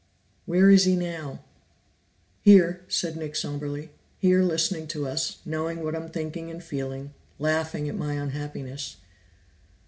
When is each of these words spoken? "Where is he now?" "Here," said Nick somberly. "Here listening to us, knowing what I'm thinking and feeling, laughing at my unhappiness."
"Where 0.47 0.71
is 0.71 0.85
he 0.85 0.95
now?" 0.95 1.43
"Here," 2.41 2.81
said 2.87 3.15
Nick 3.15 3.35
somberly. 3.35 3.91
"Here 4.17 4.41
listening 4.41 4.87
to 4.87 5.05
us, 5.05 5.37
knowing 5.45 5.83
what 5.83 5.95
I'm 5.95 6.09
thinking 6.09 6.49
and 6.49 6.63
feeling, 6.63 7.13
laughing 7.37 7.87
at 7.87 7.93
my 7.93 8.13
unhappiness." 8.15 8.97